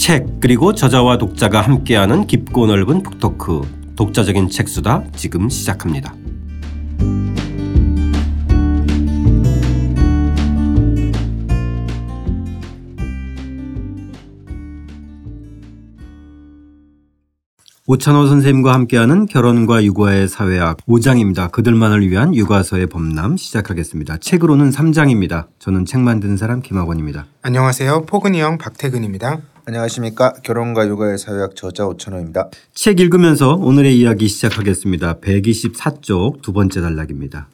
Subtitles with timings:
[0.00, 3.60] 책 그리고 저자와 독자가 함께하는 깊고 넓은 북토크
[3.96, 6.14] 독자적인 책수다 지금 시작합니다.
[17.86, 21.52] 오찬호 선생님과 함께하는 결혼과 육아의 사회학 5장입니다.
[21.52, 24.16] 그들만을 위한 육아서의 범람 시작하겠습니다.
[24.16, 25.48] 책으로는 3장입니다.
[25.58, 27.26] 저는 책 만드는 사람 김학원입니다.
[27.42, 28.06] 안녕하세요.
[28.06, 29.40] 포근이 형 박태근입니다.
[29.66, 30.32] 안녕하십니까.
[30.42, 32.50] 결혼과 육아의 사회학 저자 오찬호입니다.
[32.74, 35.20] 책 읽으면서 오늘의 이야기 시작하겠습니다.
[35.20, 37.48] 124쪽 두 번째 단락입니다.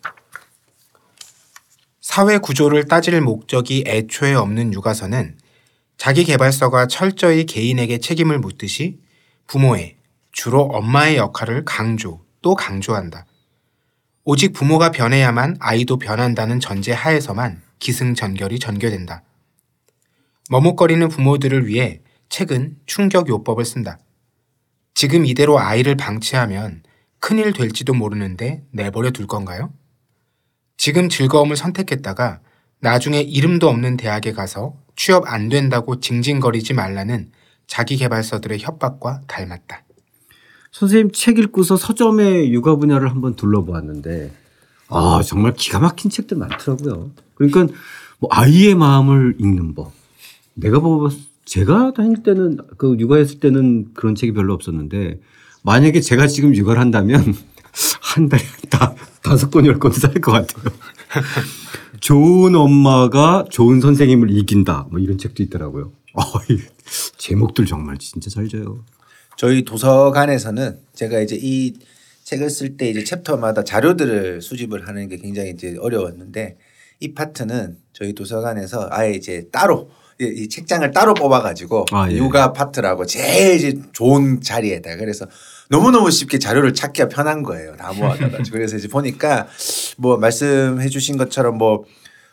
[2.01, 5.37] 사회 구조를 따질 목적이 애초에 없는 육아서는
[5.99, 8.99] 자기 개발서가 철저히 개인에게 책임을 묻듯이
[9.47, 9.97] 부모의
[10.33, 13.27] 주로 엄마의 역할을 강조 또 강조한다.
[14.25, 19.23] 오직 부모가 변해야만 아이도 변한다는 전제 하에서만 기승전결이 전개된다.
[20.51, 23.99] 머뭇거리는 부모들을 위해 책은 충격 요법을 쓴다.
[24.95, 26.83] 지금 이대로 아이를 방치하면
[27.19, 29.73] 큰일 될지도 모르는데 내버려 둘 건가요?
[30.77, 32.41] 지금 즐거움을 선택했다가
[32.81, 37.31] 나중에 이름도 없는 대학에 가서 취업 안 된다고 징징거리지 말라는
[37.67, 39.83] 자기 개발서들의 협박과 닮았다.
[40.73, 44.33] 선생님 책 읽고서 서점의 육아 분야를 한번 둘러보았는데
[44.89, 47.11] 아 정말 기가 막힌 책들 많더라고요.
[47.35, 47.67] 그러니까
[48.19, 49.93] 뭐 아이의 마음을 읽는 법.
[50.57, 51.11] 내가 뭐
[51.45, 55.21] 제가 다닐 때는 그 육아했을 때는 그런 책이 별로 없었는데
[55.63, 57.23] 만약에 제가 지금 육아를 한다면
[58.01, 60.73] 한 달에 다 다섯 권, 열 권 살 것 같아요.
[62.01, 64.89] 좋은 엄마가 좋은 선생님을 이긴다.
[64.91, 65.93] 뭐 이런 책도 있더라고요.
[66.15, 66.23] 어,
[67.19, 68.85] 제목들 정말 진짜 잘 져요.
[69.37, 71.75] 저희 도서관에서는 제가 이제 이
[72.25, 76.57] 책을 쓸 때 이제 챕터마다 자료들을 수집을 하는 게 굉장히 이제 어려웠는데
[77.01, 82.17] 이 파트는 저희 도서관에서 아예 이제 따로 이 책장을 따로 뽑아가지고 아, 예.
[82.17, 85.27] 육아 파트라고 제일 좋은 자리에다 그래서
[85.69, 87.77] 너무너무 쉽게 자료를 찾기가 편한 거예요.
[87.77, 89.47] 다 모아가지고 그래서 이제 보니까
[89.99, 91.85] 뭐 말씀해 주신 것처럼 뭐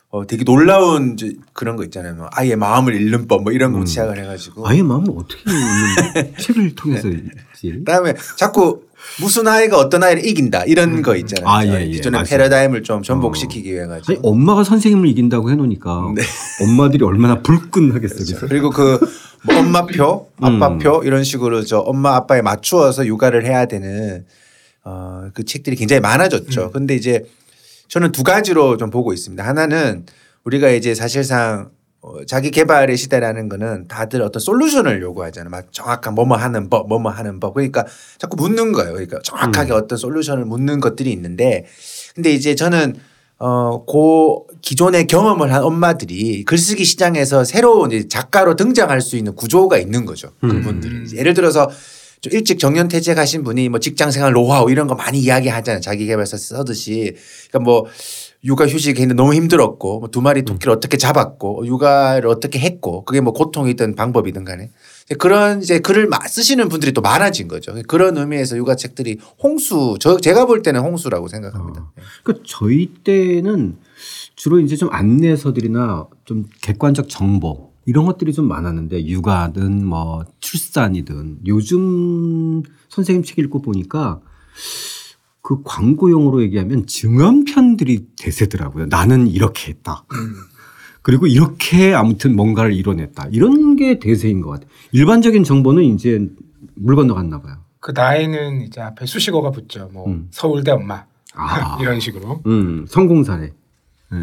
[0.09, 1.17] 어, 되게 놀라운
[1.53, 2.13] 그런 거 있잖아요.
[2.15, 3.85] 뭐 아이의 마음을 읽는 법 뭐 이런 거 음.
[3.85, 4.67] 시작을 해가지고.
[4.67, 7.15] 아이의 마음을 어떻게 읽는 책을 통해서 네.
[7.15, 7.71] 읽지?
[7.79, 8.83] 그다음에 자꾸
[9.19, 11.01] 무슨 아이가 어떤 아이를 이긴다 이런 음.
[11.01, 11.47] 거 있잖아요.
[11.47, 11.87] 아, 예, 예.
[11.87, 12.25] 기존의 맞아요.
[12.29, 14.11] 패러다임을 좀 전복시키기 위해 가지고.
[14.11, 16.21] 아니, 엄마가 선생님을 이긴다고 해놓으니까 네.
[16.63, 18.25] 엄마들이 얼마나 불끈하겠어요.
[18.25, 18.47] 그렇죠.
[18.47, 18.99] 그리고 그
[19.45, 21.05] 뭐 엄마표, 아빠표 음.
[21.05, 24.25] 이런 식으로 저 엄마 아빠에 맞추어서 육아를 해야 되는
[24.85, 26.65] 어, 그 책들이 굉장히 많아졌죠.
[26.65, 26.71] 음.
[26.71, 27.25] 근데 이제
[27.89, 29.45] 저는 두 가지로 좀 보고 있습니다.
[29.45, 30.05] 하나는
[30.45, 31.82] 우리가 이제 사실상 어,
[32.27, 35.49] 자기 개발의 시대라는 거는 다들 어떤 솔루션을 요구하잖아요.
[35.49, 37.53] 막 정확한 뭐뭐 하는 법, 뭐뭐 하는 법.
[37.53, 37.85] 그러니까
[38.17, 38.93] 자꾸 묻는 거예요.
[38.93, 39.77] 그러니까 정확하게 음.
[39.77, 41.65] 어떤 솔루션을 묻는 것들이 있는데
[42.13, 42.95] 근데 이제 저는
[43.39, 49.77] 어, 고 기존의 경험을 한 엄마들이 글쓰기 시장에서 새로운 이제 작가로 등장할 수 있는 구조가
[49.77, 50.29] 있는 거죠.
[50.39, 50.93] 그분들이.
[50.93, 51.07] 음.
[51.13, 51.69] 예를 들어서
[52.21, 55.81] 좀 일찍 정년 퇴직하신 분이 뭐 직장 생활 노하우 이런 거 많이 이야기하잖아요.
[55.81, 57.15] 자기 개발서 써듯이.
[57.49, 57.85] 그러니까 뭐
[58.45, 60.77] 육아 휴직이 있는데 너무 힘들었고 뭐 두 마리 토끼를 음.
[60.77, 64.71] 어떻게 잡았고 육아를 어떻게 했고 그게 뭐 고통이든 방법이든 간에
[65.17, 67.73] 그런 이제 글을 쓰시는 분들이 또 많아진 거죠.
[67.87, 71.81] 그런 의미에서 육아 책들이 홍수 저 제가 볼 때는 홍수라고 생각합니다.
[71.81, 71.91] 어.
[72.23, 73.77] 그러니까 저희 때는
[74.35, 82.63] 주로 이제 좀 안내서들이나 좀 객관적 정보 이런 것들이 좀 많았는데 육아든 뭐 출산이든 요즘
[82.89, 84.21] 선생님 책 읽고 보니까
[85.43, 88.85] 그 광고용으로 얘기하면 증언편들이 대세더라고요.
[88.85, 90.05] 나는 이렇게 했다.
[91.01, 93.27] 그리고 이렇게 아무튼 뭔가를 이뤄냈다.
[93.31, 94.69] 이런 게 대세인 것 같아요.
[94.93, 96.25] 일반적인 정보는 이제
[96.75, 97.57] 물 건너갔나 봐요.
[97.81, 99.89] 그 나이는 이제 앞에 수식어가 붙죠.
[99.91, 100.29] 뭐 음.
[100.31, 101.03] 서울대 엄마
[101.35, 101.77] 아.
[101.83, 102.41] 이런 식으로.
[102.45, 103.51] 음, 성공 사례.
[104.11, 104.17] 네.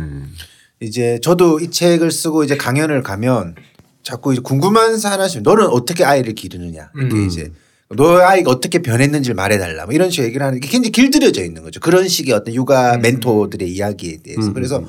[0.80, 3.56] 이제 저도 이 책을 쓰고 이제 강연을 가면
[4.02, 7.26] 자꾸 이제 궁금한 사람이 너는 어떻게 아이를 기르느냐 이게 음.
[7.26, 7.52] 이제
[7.96, 11.80] 너 아이가 어떻게 변했는지를 말해달라 뭐 이런 식으로 얘기를 하는 게 굉장히 길들여져 있는 거죠.
[11.80, 13.02] 그런 식의 어떤 육아 음.
[13.02, 14.54] 멘토들의 이야기에 대해서 음.
[14.54, 14.82] 그래서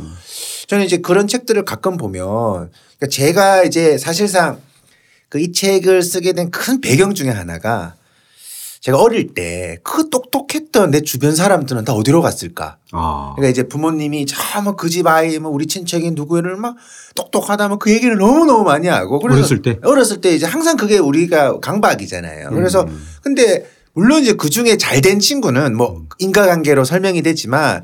[0.67, 4.59] 저는 이제 그런 책들을 가끔 보면 그러니까 제가 이제 사실상
[5.29, 7.95] 그 이 책을 쓰게 된 큰 배경 중에 하나가
[8.81, 12.77] 제가 어릴 때 그 똑똑했던 내 주변 사람들은 다 어디로 갔을까?
[12.91, 13.33] 아.
[13.35, 16.75] 그러니까 이제 부모님이 참그 집 아이 뭐 우리 친척이 누구를 막
[17.15, 20.97] 똑똑하다면 그 얘기를 너무 너무 많이 하고 그래서 어렸을 때 어렸을 때 이제 항상 그게
[20.97, 22.49] 우리가 강박이잖아요.
[22.49, 23.03] 그래서 음.
[23.23, 27.83] 근데 물론 이제 그 중에 잘 된 친구는 뭐 인과관계로 설명이 되지만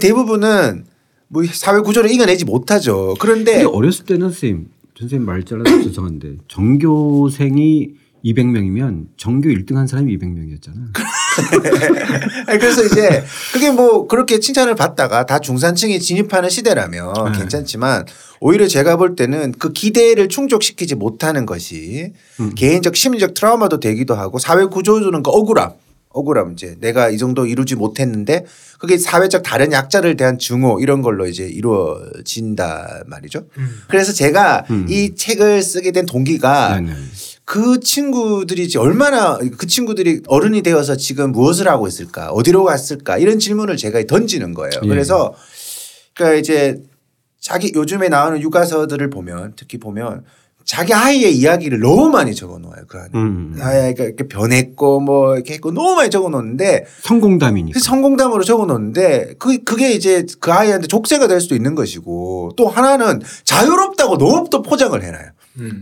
[0.00, 0.84] 대부분은
[1.28, 3.14] 뭐 사회 구조를 이겨내지 못하죠.
[3.18, 4.68] 그런데 어렸을 때는 선생님
[4.98, 7.90] 선생님 말 잘라서 죄송한데 전교생이
[8.26, 10.92] 200명이면 전교 1등 한 사람이 200명이었잖아.
[12.46, 17.38] 그래서 이제 그게 뭐 그렇게 칭찬을 받다가 다 중산층이 진입하는 시대라면 네.
[17.38, 18.04] 괜찮지만
[18.40, 22.54] 오히려 제가 볼 때는 그 기대를 충족시키지 못하는 것이 음.
[22.54, 25.72] 개인적 심리적 트라우마도 되기도 하고 사회 구조주는 그 억울함.
[26.16, 28.46] 억울함 이제 내가 이 정도 이루지 못했는데
[28.78, 33.46] 그게 사회적 다른 약자를 대한 증오 이런 걸로 이제 이루어진다 말이죠.
[33.58, 33.82] 음.
[33.88, 34.86] 그래서 제가 음.
[34.88, 36.94] 이 책을 쓰게 된 동기가 네네.
[37.46, 43.38] 그 친구들이 이제 얼마나 그 친구들이 어른이 되어서 지금 무엇을 하고 있을까 어디로 갔을까 이런
[43.38, 44.72] 질문을 제가 던지는 거예요.
[44.82, 44.88] 예.
[44.88, 45.32] 그래서
[46.12, 46.82] 그러니까 이제
[47.40, 50.24] 자기 요즘에 나오는 육아서들을 보면 특히 보면
[50.64, 53.10] 자기 아이의 이야기를 너무 많이 적어 놓아요 그 안에.
[53.14, 53.56] 음.
[53.60, 57.78] 아이가 이렇게 변했고 뭐 이렇게 했고 너무 많이 적어 놓는데 성공담이니까.
[57.78, 62.68] 그 성공담으로 적어 놓는데 그 그게 이제 그 아이한테 족쇄가 될 수도 있는 것이고 또
[62.68, 65.30] 하나는 자유롭다고 너무 또 포장을 해놔요.
[65.58, 65.80] 음.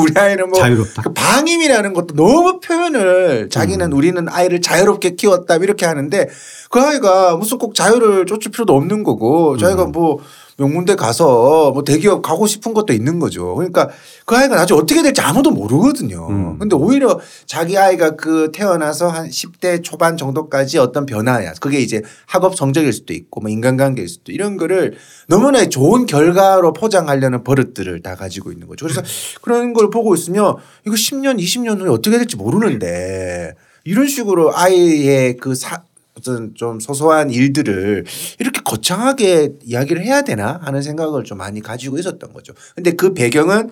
[0.00, 1.02] 우리 아이는 뭐 자유롭다.
[1.02, 3.50] 그 방임이라는 것도 너무 표현을 음.
[3.50, 6.28] 자기는 우리는 아이를 자유롭게 키웠다 이렇게 하는데
[6.70, 9.92] 그 아이가 무슨 꼭 자유를 쫓을 필요도 없는 거고 자기가 음.
[9.92, 10.18] 뭐
[10.58, 13.54] 명문대 가서 뭐 대기업 가고 싶은 것도 있는 거죠.
[13.54, 13.90] 그러니까
[14.24, 16.28] 그 아이가 나중에 어떻게 될지 아무도 모르거든요.
[16.28, 16.58] 음.
[16.58, 21.52] 근데 오히려 자기 아이가 그 태어나서 한 10대 초반 정도까지 어떤 변화야.
[21.60, 24.96] 그게 이제 학업 성적일 수도 있고 뭐 인간관계일 수도 이런 거를
[25.28, 28.86] 너무나 좋은 결과로 포장하려는 버릇들을 다 가지고 있는 거죠.
[28.86, 29.02] 그래서
[29.42, 30.56] 그런 걸 보고 있으면
[30.86, 33.54] 이거 10년, 20년 후에 어떻게 될지 모르는데
[33.84, 35.82] 이런 식으로 아이의 그 사,
[36.18, 38.04] 어떤 좀 소소한 일들을
[38.38, 42.54] 이렇게 거창하게 이야기를 해야 되나 하는 생각을 좀 많이 가지고 있었던 거죠.
[42.74, 43.70] 근데 그 배경은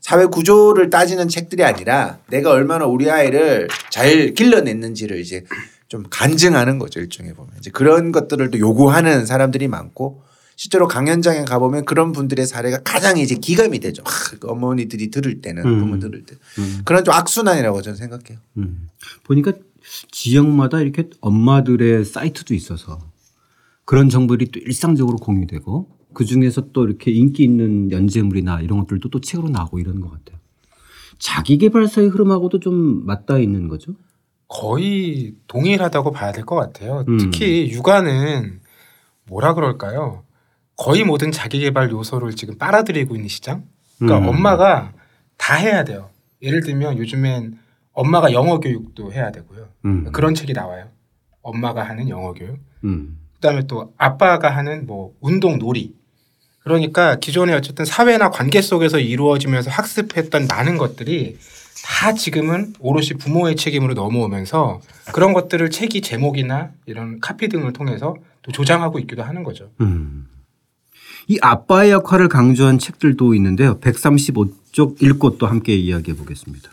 [0.00, 5.44] 사회 구조를 따지는 책들이 아니라 내가 얼마나 우리 아이를 잘 길러냈는지를 이제
[5.86, 10.22] 좀 간증하는 거죠 일종의 보면 이제 그런 것들을 또 요구하는 사람들이 많고
[10.56, 14.02] 실제로 강연장에 가보면 그런 분들의 사례가 가장 이제 기감이 되죠.
[14.06, 15.78] 아, 그 어머니들이 들을 때는 음.
[15.80, 16.82] 부모 들을 때 음.
[16.84, 18.38] 그런 좀 악순환이라고 저는 생각해요.
[18.56, 18.88] 음.
[19.24, 19.52] 보니까
[20.10, 22.98] 지역마다 이렇게 엄마들의 사이트도 있어서
[23.84, 29.20] 그런 정보들이 또 일상적으로 공유되고 그 중에서 또 이렇게 인기 있는 연재물이나 이런 것들도 또
[29.20, 30.38] 책으로 나오고 이러는 것 같아요.
[31.18, 33.92] 자기 개발서의 흐름하고도 좀 맞닿아 있는 거죠.
[34.48, 37.04] 거의 동일하다고 봐야 될 것 같아요.
[37.08, 37.18] 음.
[37.18, 38.60] 특히 육아는
[39.28, 40.24] 뭐라 그럴까요?
[40.76, 43.64] 거의 모든 자기 개발 요소를 지금 빨아들이고 있는 시장.
[43.98, 44.34] 그러니까 음.
[44.34, 44.92] 엄마가
[45.38, 46.10] 다 해야 돼요.
[46.42, 47.58] 예를 들면 요즘엔
[47.92, 49.68] 엄마가 영어 교육도 해야 되고요.
[49.84, 50.12] 음.
[50.12, 50.88] 그런 책이 나와요.
[51.42, 52.58] 엄마가 하는 영어 교육.
[52.84, 53.18] 음.
[53.34, 55.94] 그다음에 또 아빠가 하는 뭐 운동 놀이.
[56.60, 61.36] 그러니까 기존에 어쨌든 사회나 관계 속에서 이루어지면서 학습했던 많은 것들이
[61.84, 64.80] 다 지금은 오롯이 부모의 책임으로 넘어오면서
[65.12, 69.70] 그런 것들을 책이 제목이나 이런 카피 등을 통해서 또 조장하고 있기도 하는 거죠.
[69.80, 70.28] 음.
[71.26, 73.78] 이 아빠의 역할을 강조한 책들도 있는데요.
[73.80, 76.70] 135쪽 읽고 또 함께 이야기해 보겠습니다.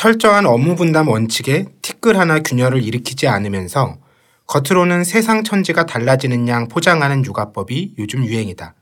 [0.00, 3.98] 철저한 업무 분담 원칙에 티끌 하나 균열을 일으키지 않으면서
[4.46, 8.72] 겉으로는 세상 천지가 달라지는 양 포장하는 육아법이 요즘 유행이다.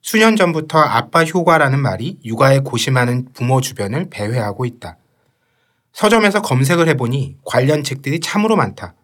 [0.00, 4.96] 수년 전부터 아빠 효과라는 말이 육아에 고심하는 부모 주변을 배회하고 있다.
[5.92, 8.94] 서점에서 검색을 해보니 관련 책들이 참으로 많다.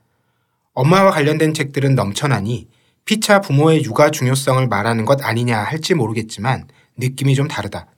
[0.73, 2.69] 엄마와 관련된 책들은 넘쳐나니
[3.05, 7.88] 피차 부모의 육아 중요성을 말하는 것 아니냐 할지 모르겠지만 느낌이 좀 다르다.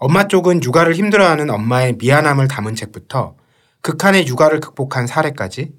[0.00, 3.34] 엄마 쪽은 육아를 힘들어하는 엄마의 미안함을 담은 책부터
[3.80, 5.72] 극한의 육아를 극복한 사례까지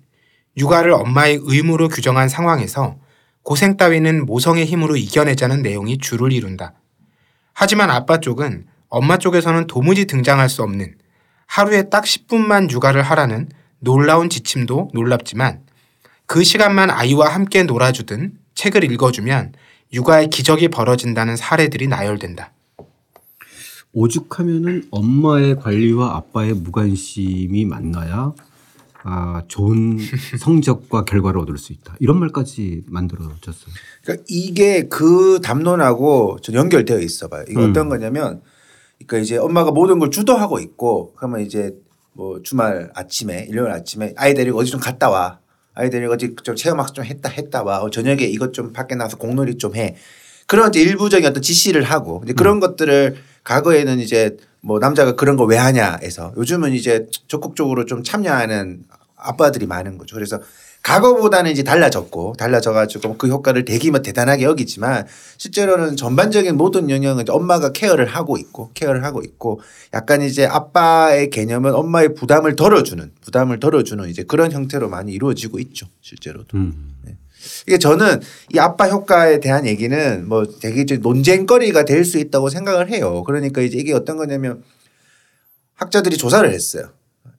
[0.57, 2.97] 육아를 엄마의 의무로 규정한 상황에서
[3.43, 6.73] 고생 따위는 모성의 힘으로 이겨내자는 내용이 주를 이룬다.
[7.53, 10.95] 하지만 아빠 쪽은 엄마 쪽에서는 도무지 등장할 수 없는
[11.45, 15.61] 하루에 딱 10분만 육아를 하라는 놀라운 지침도 놀랍지만
[16.25, 19.53] 그 시간만 아이와 함께 놀아주든 책을 읽어주면
[19.93, 22.51] 육아의 기적이 벌어진다는 사례들이 나열된다.
[23.93, 28.33] 오죽하면은 엄마의 관리와 아빠의 무관심이 만나야
[29.03, 29.97] 아, 좋은
[30.39, 31.95] 성적과 결과를 얻을 수 있다.
[31.99, 33.73] 이런 말까지 만들어졌어요.
[34.03, 37.43] 그러니까 이게 그 담론하고 좀 연결되어 있어 봐요.
[37.49, 37.69] 이게 음.
[37.69, 38.41] 어떤 거냐면
[38.97, 41.73] 그러니까 이제 엄마가 모든 걸 주도하고 있고 그러면 이제
[42.13, 45.39] 뭐 주말 아침에 일요일 아침에 아이 데리고 어디 좀 갔다 와.
[45.73, 47.79] 아이 데리고 어디 좀 체험학습 좀 했다 했다 와.
[47.79, 49.95] 어, 저녁에 이것 좀 밖에 나가서 공놀이 좀 해.
[50.45, 55.45] 그런 이제 일부적인 어떤 지시를 하고 이제 그런 것들을 과거에는 이제 뭐 남자가 그런 거
[55.45, 58.83] 왜 하냐에서 요즘은 이제 적극적으로 좀 참여하는
[59.15, 60.15] 아빠들이 많은 거죠.
[60.15, 60.39] 그래서
[60.81, 65.05] 과거보다는 이제 달라졌고 달라져가지고 그 효과를 되게 뭐 대단하게 여기지만
[65.37, 69.59] 실제로는 전반적인 모든 영역은 엄마가 케어를 하고 있고 케어를 하고 있고
[69.93, 75.87] 약간 이제 아빠의 개념은 엄마의 부담을 덜어주는 부담을 덜어주는 이제 그런 형태로 많이 이루어지고 있죠
[76.01, 76.57] 실제로도.
[76.57, 76.95] 음.
[77.67, 78.21] 이게 저는
[78.53, 83.23] 이 아빠 효과에 대한 얘기는 뭐 되게 논쟁거리가 될 수 있다고 생각을 해요.
[83.23, 84.63] 그러니까 이제 이게 어떤 거냐면
[85.75, 86.89] 학자들이 조사를 했어요.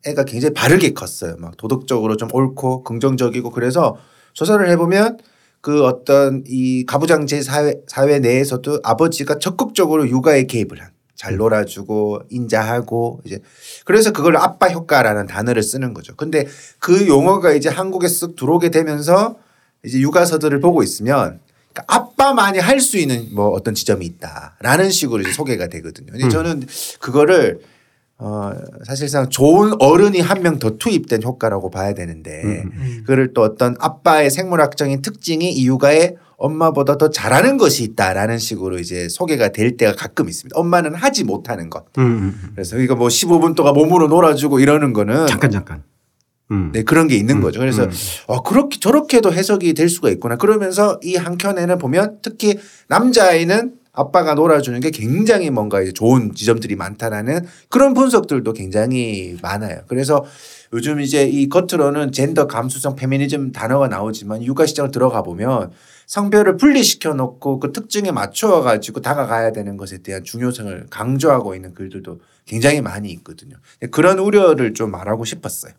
[0.06, 1.36] 애가 굉장히 바르게 컸어요.
[1.38, 3.96] 막 도덕적으로 좀 옳고 긍정적이고 그래서
[4.32, 5.18] 조사를 해보면
[5.60, 10.90] 그 어떤 이 가부장제 사회, 사회 내에서도 아버지가 적극적으로 육아에 개입을 한.
[11.16, 13.40] 잘 놀아주고 인자하고 이제
[13.84, 16.16] 그래서 그걸 아빠 효과라는 단어를 쓰는 거죠.
[16.16, 16.46] 근데
[16.78, 19.36] 그 용어가 이제 한국에 쓱 들어오게 되면서
[19.84, 21.40] 이제 육아서들을 보고 있으면
[21.72, 26.12] 그러니까 아빠만이 할 수 있는 뭐 어떤 지점이 있다라는 식으로 이제 소개가 되거든요.
[26.12, 26.66] 근데 저는
[27.00, 27.60] 그거를
[28.18, 28.52] 어
[28.84, 32.42] 사실상 좋은 어른이 한 명 더 투입된 효과라고 봐야 되는데
[33.06, 39.08] 그를 또 어떤 아빠의 생물학적인 특징이 이 육아에 엄마보다 더 잘하는 것이 있다라는 식으로 이제
[39.08, 40.58] 소개가 될 때가 가끔 있습니다.
[40.58, 41.84] 엄마는 하지 못하는 것.
[41.98, 42.50] 음, 음, 음.
[42.54, 45.82] 그래서 이거 뭐 15분 동안 몸으로 놀아주고 이러는 거는 잠깐 잠깐.
[46.50, 46.70] 음.
[46.72, 47.60] 네, 그런 게 있는 거죠.
[47.60, 47.90] 그래서 음.
[48.26, 50.36] 어, 그렇게 저렇게도 해석이 될 수가 있구나.
[50.36, 57.46] 그러면서 이 한켠에는 보면 특히 남자아이는 아빠가 놀아주는 게 굉장히 뭔가 이제 좋은 지점들이 많다라는
[57.68, 59.80] 그런 분석들도 굉장히 많아요.
[59.88, 60.24] 그래서
[60.72, 65.72] 요즘 이제 이 겉으로는 젠더 감수성 페미니즘 단어가 나오지만 육아 시장을 들어가 보면
[66.06, 72.20] 성별을 분리시켜 놓고 그 특징에 맞춰 가지고 다가가야 되는 것에 대한 중요성을 강조하고 있는 글들도
[72.46, 73.56] 굉장히 많이 있거든요.
[73.90, 75.72] 그런 우려를 좀 말하고 싶었어요.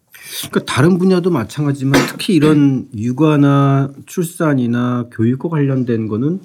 [0.50, 6.42] 그러니까 다른 분야도 마찬가지지만 특히 이런 육아나 출산이나 교육과 관련된 거는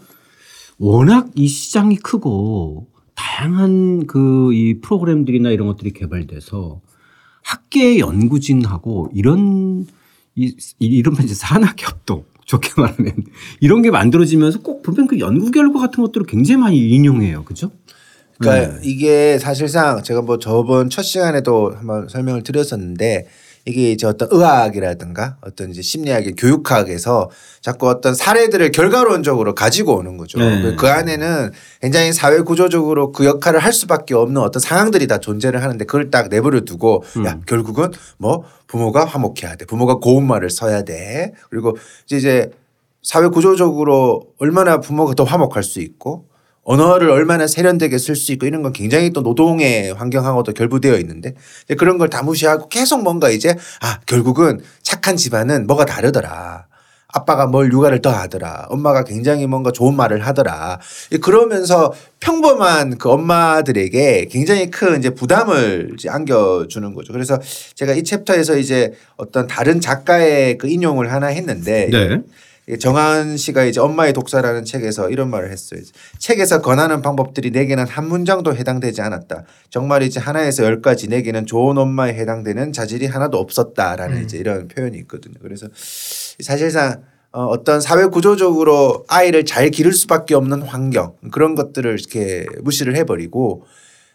[0.78, 6.80] 워낙 이 시장이 크고 다양한 그 이 프로그램들이나 이런 것들이 개발돼서
[7.42, 9.86] 학계 연구진하고 이런
[10.34, 13.14] 이 이른바 이제 산학협동 좋게 말하면
[13.60, 17.44] 이런 게 만들어지면서 꼭 보면 그 연구 결과 같은 것들을 굉장히 많이 인용해요.
[17.44, 17.70] 그죠?
[18.38, 23.26] 그러니까 이게 사실상 제가 뭐 저번 첫 시간에도 한번 설명을 드렸었는데
[23.66, 27.30] 이게 이제 어떤 의학이라든가 어떤 이제 심리학의 교육학에서
[27.60, 30.38] 자꾸 어떤 사례들을 결과론적으로 가지고 오는 거죠.
[30.38, 30.76] 네.
[30.76, 31.50] 그 안에는
[31.82, 36.28] 굉장히 사회 구조적으로 그 역할을 할 수밖에 없는 어떤 상황들이 다 존재를 하는데 그걸 딱
[36.28, 39.64] 내버려 두고 야 결국은 뭐 부모가 화목해야 돼.
[39.64, 41.32] 부모가 고운 말을 써야 돼.
[41.50, 41.76] 그리고
[42.10, 42.50] 이제
[43.02, 46.28] 사회 구조적으로 얼마나 부모가 더 화목할 수 있고
[46.66, 51.34] 언어를 얼마나 세련되게 쓸 수 있고 이런 건 굉장히 또 노동의 환경하고도 결부되어 있는데
[51.78, 56.66] 그런 걸 다 무시하고 계속 뭔가 이제 아 결국은 착한 집안은 뭐가 다르더라.
[57.08, 58.66] 아빠가 뭘 육아를 더 하더라.
[58.68, 60.80] 엄마가 굉장히 뭔가 좋은 말을 하더라.
[61.22, 67.12] 그러면서 평범한 그 엄마들에게 굉장히 큰 이제 부담을 이제 안겨주는 거죠.
[67.12, 67.38] 그래서
[67.74, 72.20] 제가 이 챕터에서 이제 어떤 다른 작가의 그 인용을 하나 했는데 네.
[72.80, 75.80] 정한 씨가 이제 엄마의 독사라는 책에서 이런 말을 했어요.
[76.18, 79.44] 책에서 권하는 방법들이 내게는 한 문장도 해당되지 않았다.
[79.70, 85.34] 정말이지 하나에서 열까지 내게는 좋은 엄마에 해당되는 자질이 하나도 없었다라는 이제 이런 표현이 있거든요.
[85.40, 85.68] 그래서
[86.40, 92.96] 사실상 어, 어떤 사회 구조적으로 아이를 잘 기를 수밖에 없는 환경 그런 것들을 이렇게 무시를
[92.96, 93.64] 해버리고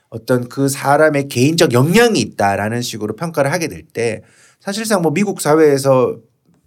[0.10, 4.22] 어떤 그 사람의 개인적 역량이 있다라는 식으로 평가를 하게 될 때
[4.60, 6.18] 사실상 뭐 미국 사회에서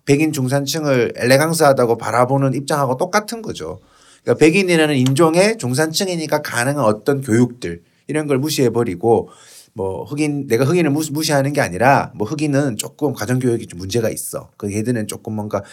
[0.05, 3.81] 백인 중산층을 엘레강스하다고 바라보는 입장하고 똑같은 거죠.
[4.23, 9.29] 그러니까 백인이라는 인종의 중산층이니까 가능한 어떤 교육들 이런 걸 무시해 버리고
[9.77, 14.09] 뭐 흑인 내가 흑인을 무시- 무시하는 게 아니라 뭐 흑인은 조금 가정 교육이 좀 문제가
[14.09, 14.51] 있어.
[14.57, 15.65] 그 얘들은 조금 뭔가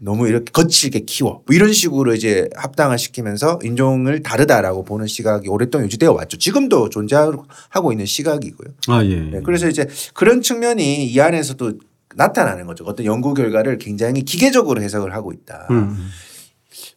[0.00, 1.42] 너무 이렇게 거칠게 키워.
[1.46, 6.38] 뭐 이런 식으로 이제 합당을 시키면서 인종을 다르다라고 보는 시각이 오랫동안 유지되어 왔죠.
[6.38, 8.68] 지금도 존재하고 있는 시각이고요.
[8.88, 9.16] 아 예.
[9.16, 11.74] 네, 그래서 이제 그런 측면이 이 안에서도
[12.14, 12.84] 나타나는 거죠.
[12.84, 15.68] 어떤 연구 결과를 굉장히 기계적으로 해석을 하고 있다.
[15.70, 16.10] 음.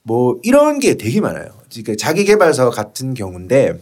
[0.03, 1.48] 뭐 이런 게 되게 많아요.
[1.72, 3.82] 그러니까 자기 개발서 같은 경우인데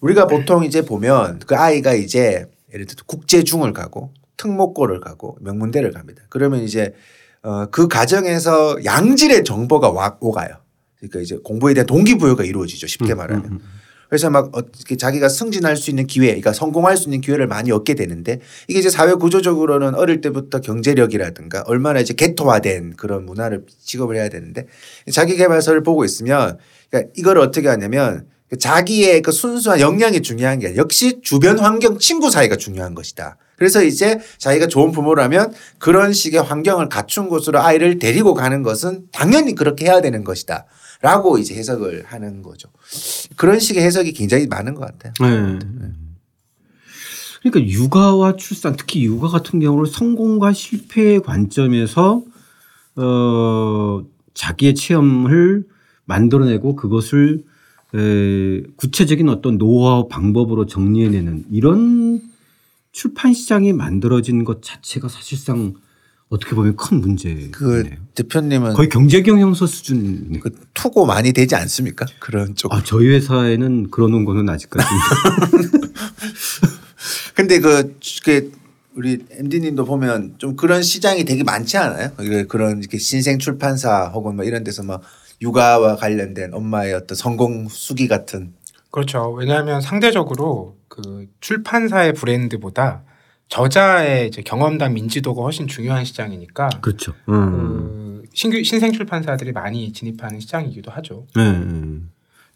[0.00, 6.22] 우리가 보통 이제 보면 그 아이가 이제 예를 들어 국제중을 가고 특목고를 가고 명문대를 갑니다.
[6.28, 6.94] 그러면 이제
[7.42, 10.56] 어, 그 과정에서 양질의 정보가 와, 오가요.
[10.98, 12.86] 그러니까 이제 공부에 대한 동기부여가 이루어지죠.
[12.86, 13.60] 쉽게 말하면.
[14.08, 17.94] 그래서 막 어떻게 자기가 승진할 수 있는 기회, 그러니까 성공할 수 있는 기회를 많이 얻게
[17.94, 24.28] 되는데 이게 이제 사회 구조적으로는 어릴 때부터 경제력이라든가 얼마나 이제 개토화된 그런 문화를 직업을 해야
[24.28, 24.66] 되는데
[25.10, 26.58] 자기 개발서를 보고 있으면
[26.90, 31.98] 그러니까 이걸 어떻게 하냐면 그 자기의 그 순수한 역량이 중요한 게 아니라 역시 주변 환경
[31.98, 33.36] 친구 사이가 중요한 것이다.
[33.56, 39.54] 그래서 이제 자기가 좋은 부모라면 그런 식의 환경을 갖춘 곳으로 아이를 데리고 가는 것은 당연히
[39.54, 40.66] 그렇게 해야 되는 것이다.
[41.04, 42.70] 라고 이제 해석을 하는 거죠.
[43.36, 45.12] 그런 식의 해석이 굉장히 많은 것 같아요.
[45.20, 45.58] 네.
[47.42, 52.22] 그러니까 육아와 출산, 특히 육아 같은 경우는 성공과 실패의 관점에서
[52.96, 55.66] 어 자기의 체험을
[56.06, 57.44] 만들어내고 그것을
[57.94, 62.22] 에, 구체적인 어떤 노하우 방법으로 정리해내는 이런
[62.92, 65.74] 출판 시장이 만들어진 것 자체가 사실상
[66.28, 67.50] 어떻게 보면 큰 문제네요.
[67.52, 70.40] 그 대표님은 거의 경제 경영서 수준이네요.
[70.40, 72.06] 그 투고 많이 되지 않습니까?
[72.18, 72.72] 그런 쪽.
[72.72, 74.88] 아, 저희 회사에는 그런 건 거는 아직까지.
[77.34, 78.52] 근데 그, 그
[78.96, 82.12] 우리 MD님도 보면 좀 그런 시장이 되게 많지 않아요?
[82.48, 85.02] 그런 이렇게 신생 출판사 혹은 뭐 이런 데서 막
[85.42, 88.54] 육아와 관련된 엄마의 어떤 성공 수기 같은
[88.90, 89.32] 그렇죠.
[89.32, 93.02] 왜냐하면 상대적으로 그 출판사의 브랜드보다
[93.48, 97.12] 저자의 이제 경험담 인지도가 훨씬 중요한 시장이니까 그렇죠.
[97.28, 98.22] 음.
[98.22, 101.26] 그 신규 신생 출판사들이 많이 진입하는 시장이기도 하죠.
[101.36, 101.52] 네.
[101.58, 102.00] 네.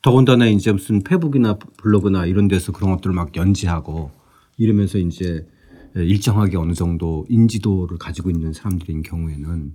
[0.03, 4.11] 더군다나 이제 무슨 페북이나 블로그나 이런 데서 그런 것들을 막 연지하고
[4.57, 5.47] 이러면서 이제
[5.95, 9.73] 일정하게 어느 정도 인지도를 가지고 있는 사람들인 경우에는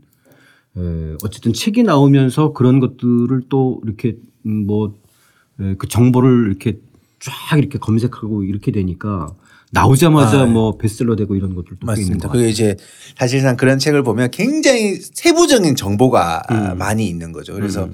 [1.24, 6.80] 어쨌든 책이 나오면서 그런 것들을 또 이렇게 음, 뭐그 정보를 이렇게
[7.20, 9.34] 쫙 이렇게 검색하고 이렇게 되니까
[9.74, 12.30] 나오자마자 아, 뭐 베스트셀러 되고 이런 것들도 맞습니다.
[12.30, 12.78] 그게 이제
[13.18, 16.78] 사실상 그런 책을 보면 굉장히 세부적인 정보가 음.
[16.78, 17.54] 많이 있는 거죠.
[17.54, 17.94] 그래서 음.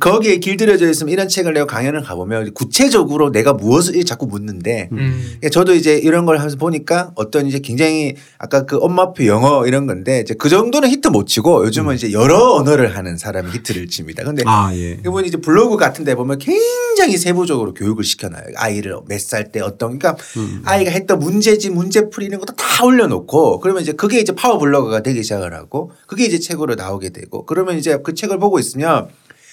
[0.00, 5.38] 거기에 길들여져 있으면 이런 책을 내가 강연을 가보면 구체적으로 내가 무엇을 자꾸 묻는데 음.
[5.52, 10.20] 저도 이제 이런 걸 하면서 보니까 어떤 이제 굉장히 아까 그 엄마표 영어 이런 건데
[10.20, 11.96] 이제 그 정도는 히트 못 치고 요즘은 음.
[11.96, 14.24] 이제 여러 언어를 하는 사람이 히트를 칩니다.
[14.24, 14.92] 근데 아, 예.
[15.04, 18.44] 이분 이제 블로그 같은 데 보면 굉장히 세부적으로 교육을 시켜놔요.
[18.56, 20.62] 아이를 몇 살 때 어떤 그러니까 음.
[20.64, 25.02] 아이가 했던 문제지 문제 풀이 이런 것도 다 올려놓고 그러면 이제 그게 이제 파워 블로그가
[25.02, 29.08] 되기 시작을 하고 그게 이제 책으로 나오게 되고 그러면 이제 그 책을 보고 있으면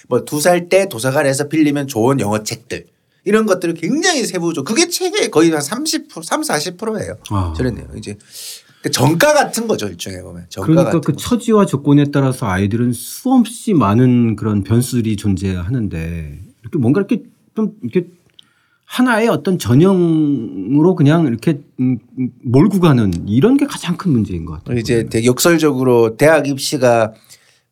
[0.09, 2.85] 뭐 두 살 때 도서관에서 빌리면 좋은 영어 책들
[3.23, 4.65] 이런 것들을 굉장히 세부적.
[4.65, 7.17] 그게 책의 거의 한 30%, 3, 40%예요.
[7.29, 7.53] 아.
[7.55, 7.87] 저랬네요.
[7.95, 8.17] 이제
[8.91, 10.47] 정가 같은 거죠 일종의 보면.
[10.59, 17.23] 그러니까 그 처지와 조건에 따라서 아이들은 수없이 많은 그런 변수들이 존재하는데 이렇게 뭔가 이렇게
[17.55, 18.07] 좀 이렇게
[18.85, 24.53] 하나의 어떤 전형으로 그냥 이렇게 음, 음, 몰고 가는 이런 게 가장 큰 문제인 것
[24.53, 24.77] 같아요.
[24.79, 27.13] 이제 되게 역설적으로 대학 입시가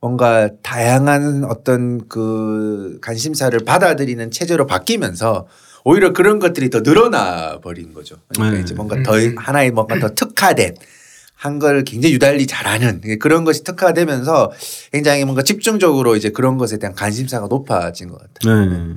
[0.01, 5.47] 뭔가 다양한 어떤 그 관심사를 받아들이는 체제로 바뀌면서
[5.83, 8.15] 오히려 그런 것들이 더 늘어나 버린 거죠.
[8.29, 8.63] 그러니까 네.
[8.63, 9.35] 이제 뭔가 더 음.
[9.37, 10.75] 하나의 뭔가 더 특화된
[11.35, 14.51] 한걸 굉장히 유달리 잘하는 그런 것이 특화되면서
[14.91, 18.65] 굉장히 뭔가 집중적으로 이제 그런 것에 대한 관심사가 높아진 것 같아요.
[18.65, 18.95] 네.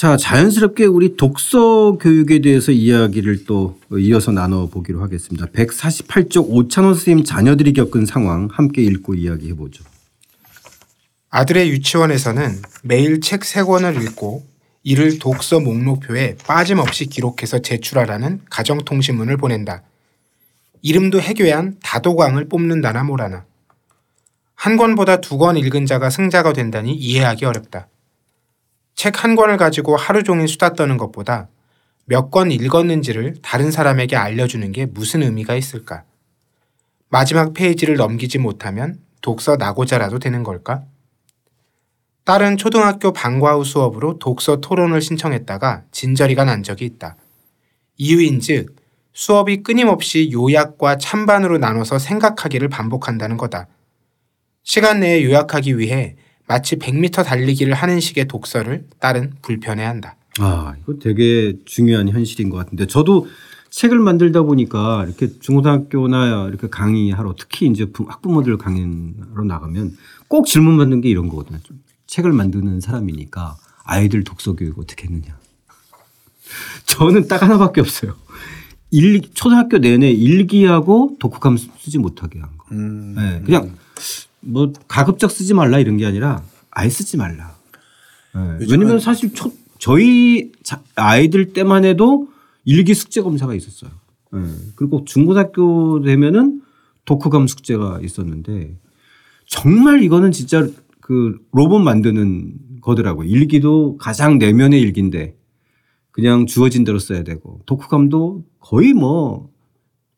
[0.00, 5.44] 자, 자연스럽게 우리 독서 교육에 대해서 이야기를 또 이어서 나눠보기로 하겠습니다.
[5.48, 9.84] 148쪽 오찬원 선생님 자녀들이 겪은 상황 함께 읽고 이야기해 보죠.
[11.28, 14.42] 아들의 유치원에서는 매일 책세 권을 읽고
[14.84, 19.82] 이를 독서 목록표에 빠짐없이 기록해서 제출하라는 가정통신문을 보낸다.
[20.80, 23.44] 이름도 해괴한 다도광을 뽑는다나 뭐라나.
[24.54, 27.88] 한 권보다 두 권 읽은 자가 승자가 된다니 이해하기 어렵다.
[29.00, 31.48] 책 한 권을 가지고 하루 종일 수다 떠는 것보다
[32.04, 36.02] 몇 권 읽었는지를 다른 사람에게 알려주는 게 무슨 의미가 있을까?
[37.08, 40.84] 마지막 페이지를 넘기지 못하면 독서 나고자라도 되는 걸까?
[42.24, 47.16] 딸은 초등학교 방과 후 수업으로 독서 토론을 신청했다가 진저리가 난 적이 있다.
[47.96, 48.76] 이유인 즉,
[49.14, 53.66] 수업이 끊임없이 요약과 찬반으로 나눠서 생각하기를 반복한다는 거다.
[54.62, 56.16] 시간 내에 요약하기 위해
[56.50, 60.16] 마치 100m 달리기를 하는 식의 독서를 딸은 불편해한다.
[60.40, 63.28] 아, 이거 되게 중요한 현실인 것 같은데 저도
[63.70, 71.02] 책을 만들다 보니까 이렇게 중고등학교나 이렇게 강의하러 특히 이제 학부모들 강의로 나가면 꼭 질문 받는
[71.02, 71.60] 게 이런 거거든요.
[72.08, 75.38] 책을 만드는 사람이니까 아이들 독서 교육 어떻게 했느냐.
[76.84, 78.16] 저는 딱 하나밖에 없어요.
[78.90, 82.64] 일, 초등학교 내내 일기하고 독후감 쓰지 못하게 한 거.
[82.72, 83.14] 음.
[83.14, 83.76] 네, 그냥
[84.40, 87.56] 뭐 가급적 쓰지 말라 이런 게 아니라 아예 쓰지 말라.
[88.34, 88.66] 네.
[88.70, 90.52] 왜냐면 사실 초, 저희
[90.94, 92.28] 아이들 때만 해도
[92.64, 93.90] 일기 숙제 검사가 있었어요.
[94.32, 94.40] 네.
[94.76, 96.62] 그리고 중고등학교 되면은
[97.04, 98.76] 독후감 숙제가 있었는데
[99.46, 100.66] 정말 이거는 진짜
[101.00, 103.28] 그 로봇 만드는 거더라고요.
[103.28, 105.36] 일기도 가장 내면의 일기인데
[106.12, 109.50] 그냥 주어진 대로 써야 되고 독후감도 거의 뭐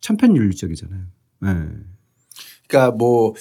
[0.00, 1.00] 천편일률적이잖아요.
[1.40, 1.48] 네.
[2.66, 3.35] 그러니까 뭐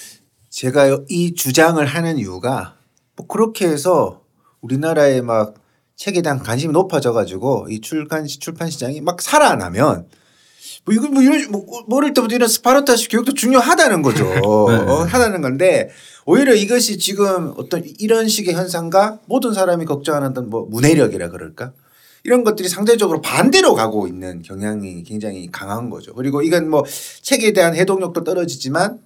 [0.51, 2.75] 제가 이 주장을 하는 이유가
[3.15, 4.21] 뭐 그렇게 해서
[4.59, 5.55] 우리나라의 막
[5.95, 10.07] 책에 대한 관심이 높아져 가지고 이 출간 출판 시장이 막 살아나면
[10.83, 14.25] 뭐 이거 뭐 이런 뭐 어릴 때부터 이런 스파르타식 교육도 중요하다는 거죠.
[14.27, 14.39] 네.
[14.43, 15.89] 어, 하다는 건데
[16.25, 21.71] 오히려 이것이 지금 어떤 이런 식의 현상과 모든 사람이 걱정하는 어떤 뭐 문해력이라 그럴까?
[22.23, 26.13] 이런 것들이 상대적으로 반대로 가고 있는 경향이 굉장히 강한 거죠.
[26.13, 26.83] 그리고 이건 뭐
[27.21, 28.99] 책에 대한 해독력도 떨어지지만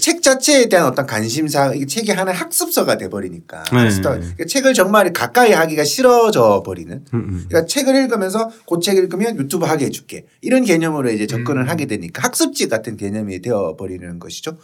[0.00, 3.88] 책 자체에 대한 어떤 관심사 이게 책이 하나의 학습서가 돼버리니까 네.
[4.00, 7.44] 그러니까 책을 정말 가까이 하기가 싫어져 버리는 음, 음.
[7.48, 11.68] 그러니까 책을 읽으면서 그책 읽으면 유튜브 하게 해줄게 이런 개념으로 이제 접근을 음.
[11.68, 14.58] 하게 되니까 학습지 같은 개념이 되어 버리는 것이죠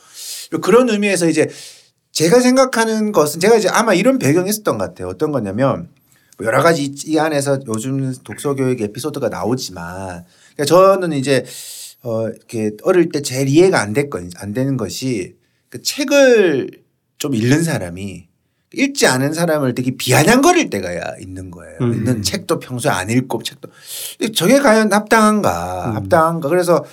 [0.60, 1.48] 그런 의미에서 이제
[2.10, 5.88] 제가 생각하는 것은 제가 이제 아마 이런 배경이 있었던 것 같아요 어떤 거냐면
[6.36, 10.24] 뭐 여러 가지 이 안에서 요즘 독서 교육 에피소드가 나오지만
[10.56, 11.44] 그러니까 저는 이제
[12.02, 15.36] 어 이렇게 어릴 때 제일 이해가 안 됐건 안 되는 것이
[15.68, 16.70] 그 책을
[17.18, 18.28] 좀 읽는 사람이
[18.74, 21.78] 읽지 않은 사람을 되게 비아냥거릴 때가 있는 거예요.
[21.82, 21.92] 음.
[21.92, 23.68] 있는 책도 평소에 안 읽고 책도
[24.34, 25.90] 저게 과연 합당한가?
[25.90, 25.96] 음.
[25.96, 26.48] 합당한가?
[26.48, 26.84] 그래서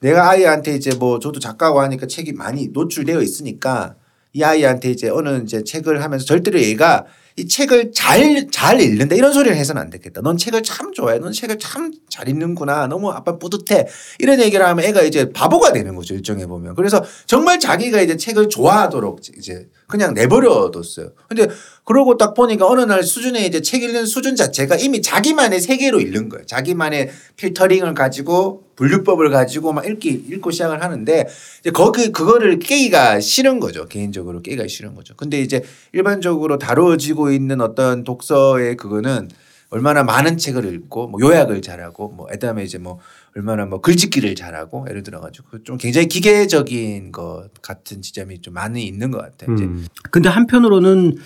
[0.00, 3.94] 내가 아이한테 이제 뭐 저도 작가고 하니까 책이 많이 노출되어 있으니까
[4.32, 7.06] 이 아이한테 이제 어느 이제 책을 하면서 절대로 얘가
[7.38, 10.20] 이 책을 잘, 잘 읽는다 이런 소리를 해서는 안 되겠다.
[10.22, 11.18] 넌 책을 참 좋아해.
[11.20, 12.86] 넌 책을 참 잘 읽는구나.
[12.88, 13.86] 너무 아빠 뿌듯해.
[14.18, 16.14] 이런 얘기를 하면 애가 이제 바보가 되는 거죠.
[16.14, 16.74] 일종에 보면.
[16.74, 21.12] 그래서 정말 자기가 이제 책을 좋아하도록 이제 그냥 내버려 뒀어요.
[21.28, 21.48] 근데
[21.84, 26.28] 그러고 딱 보니까 어느 날 수준에 이제 책 읽는 수준 자체가 이미 자기만의 세계로 읽는
[26.28, 26.44] 거예요.
[26.44, 31.26] 자기만의 필터링을 가지고 분류법을 가지고 막 읽기 읽고 시작을 하는데
[31.60, 33.86] 이제 거기 그거를 깨기가 싫은 거죠.
[33.86, 35.14] 개인적으로 깨기가 싫은 거죠.
[35.16, 39.30] 근데 이제 일반적으로 다루어지고 있는 어떤 독서의 그거는
[39.70, 42.98] 얼마나 많은 책을 읽고 뭐 요약을 잘하고 뭐 그다음에 이제 뭐
[43.36, 48.86] 얼마나 뭐 글짓기를 잘하고 예를 들어 가지고 좀 굉장히 기계적인 것 같은 지점이 좀 많이
[48.86, 49.54] 있는 것 같아요.
[49.54, 49.86] 이제 음.
[50.10, 51.16] 근데 한편으로는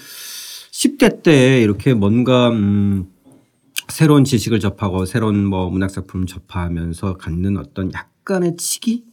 [0.73, 3.07] 10대 때 이렇게 뭔가 음
[3.89, 9.05] 새로운 지식을 접하고 새로운 뭐 문학 작품을 접하면서 갖는 어떤 약간의 치기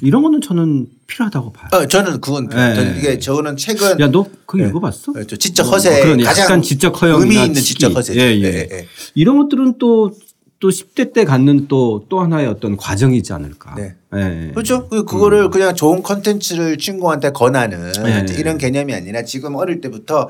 [0.00, 1.68] 이런 거는 저는 필요하다고 봐요.
[1.72, 2.74] 어, 저는 그건 네.
[2.74, 4.68] 저는 이게 저는 책은 야, 너 그거 네.
[4.68, 5.12] 읽어봤어?
[5.12, 7.74] 어, 저 지적 뭐, 허세 그런 가장 약간 지적 허영이나 의미 있는 치기.
[7.74, 8.14] 지적 허세.
[8.16, 8.86] 예, 예.
[9.14, 10.12] 이런 것들은 또,
[10.60, 13.74] 또 10대 때 갖는 또, 또 하나의 어떤 과정이지 않을까.
[13.76, 13.94] 네.
[14.14, 14.50] 예.
[14.54, 14.88] 그렇죠.
[14.88, 18.22] 그- 그거를 그냥 좋은 컨텐츠를 친구한테 권하는 네.
[18.24, 20.28] 이제 이런 개념이 아니라 지금 어릴 때부터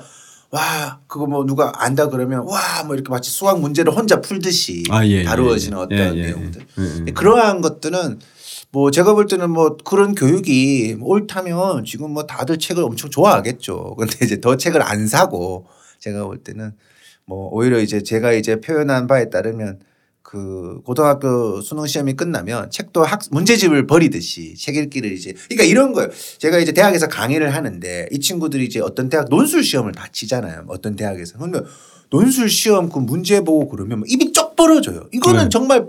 [0.51, 5.05] 와 그거 뭐 누가 안다 그러면 와 뭐 이렇게 마치 수학 문제를 혼자 풀듯이 아,
[5.05, 5.83] 예, 예, 다루어지는 예.
[5.83, 7.11] 어떤 예, 예, 내용들 예, 예.
[7.13, 8.21] 그러한 것들은
[8.73, 13.95] 뭐 제가 볼 때는 뭐 그런 교육이 옳다면 지금 뭐 다들 책을 엄청 좋아하겠죠.
[13.99, 15.67] 근데 이제 더 책을 안 사고
[15.99, 16.73] 제가 볼 때는
[17.25, 19.81] 뭐 오히려 이제 제가 이제 표현한 바에 따르면
[20.23, 26.11] 그 고등학교 수능 시험이 끝나면 책도 학 문제집을 버리듯이 책 읽기를 이제 그러니까 이런 거예요.
[26.39, 30.65] 제가 이제 대학에서 강의를 하는데 이 친구들이 이제 어떤 대학 논술 시험을 다 치잖아요.
[30.69, 31.39] 어떤 대학에서.
[31.39, 31.61] 근데
[32.11, 35.09] 논술 시험 그 문제 보고 그러면 막 입이 쩍 벌어져요.
[35.13, 35.49] 이거는 네.
[35.49, 35.87] 정말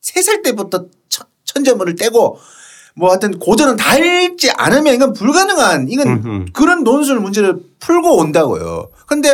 [0.00, 2.38] 세 살 때부터 천- 천재물을 떼고
[2.94, 6.44] 뭐 하여튼 고전은 다 읽지 않으면 이건 불가능한 이건 음흠.
[6.52, 8.90] 그런 논술 문제를 풀고 온다고요.
[9.06, 9.30] 근데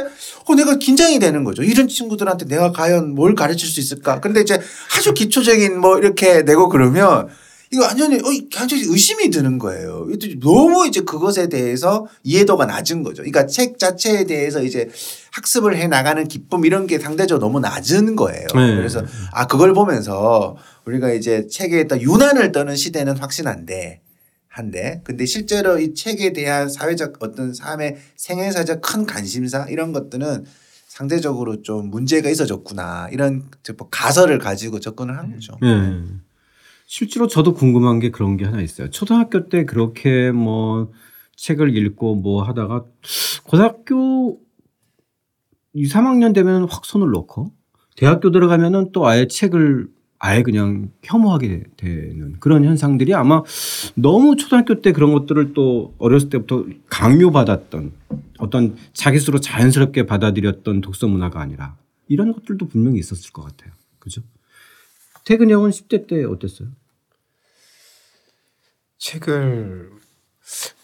[0.46, 1.62] 어, 내가 긴장이 되는 거죠.
[1.62, 4.20] 이런 친구들한테 내가 과연 뭘 가르칠 수 있을까?
[4.20, 4.60] 근데 이제
[4.96, 7.28] 아주 기초적인 뭐 이렇게 내고 그러면
[7.72, 10.06] 이거 완전히 어, 완전히 의심이 드는 거예요.
[10.40, 13.22] 너무 이제 그것에 대해서 이해도가 낮은 거죠.
[13.22, 14.90] 그러니까 책 자체에 대해서 이제
[15.32, 18.46] 학습을 해 나가는 기쁨 이런 게 상대적으로 너무 낮은 거예요.
[18.54, 18.76] 네.
[18.76, 24.02] 그래서 아 그걸 보면서 우리가 이제 책에 다 유난을 떠는 시대는 확신한데
[24.48, 30.44] 한데 근데 실제로 이 책에 대한 사회적 어떤 삶의 생애사적 큰 관심사 이런 것들은
[30.88, 33.44] 상대적으로 좀 문제가 있어졌구나 이런
[33.78, 35.56] 뭐 가설을 가지고 접근을 한 거죠.
[35.64, 36.22] 예.
[36.94, 38.90] 실제로 저도 궁금한 게 그런 게 하나 있어요.
[38.90, 40.92] 초등학교 때 그렇게 뭐
[41.36, 42.84] 책을 읽고 뭐 하다가
[43.44, 44.38] 고등학교
[45.72, 47.50] 2, 3학년 되면 확 손을 놓고
[47.96, 53.42] 대학교 들어가면은 또 아예 책을 아예 그냥 혐오하게 되는 그런 현상들이 아마
[53.94, 57.92] 너무 초등학교 때 그런 것들을 또 어렸을 때부터 강요받았던
[58.36, 61.74] 어떤 자기 스스로 자연스럽게 받아들였던 독서 문화가 아니라
[62.06, 63.72] 이런 것들도 분명히 있었을 것 같아요.
[63.98, 64.20] 그죠?
[65.24, 66.68] 태근 형은 10대 때 어땠어요?
[69.02, 69.90] 책을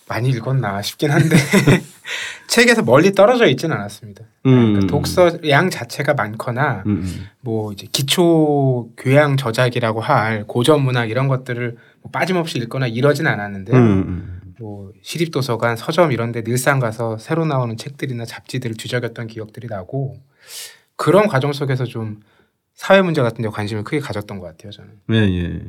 [0.08, 1.36] 많이 읽었나 싶긴 한데
[2.48, 4.24] 책에서 멀리 떨어져 있지는 않았습니다.
[4.42, 7.26] 그러니까 독서 양 자체가 많거나 음, 음.
[7.40, 13.72] 뭐 이제 기초 교양 저작이라고 할 고전 문학 이런 것들을 뭐 빠짐없이 읽거나 이러진 않았는데
[13.72, 14.54] 음, 음.
[14.58, 20.16] 뭐 시립 도서관 서점 이런데 늘상 가서 새로 나오는 책들이나 잡지들을 뒤적였던 기억들이 나고
[20.96, 22.20] 그런 과정 속에서 좀
[22.74, 24.90] 사회 문제 같은 데 관심을 크게 가졌던 것 같아요 저는.
[25.12, 25.60] 예, 예.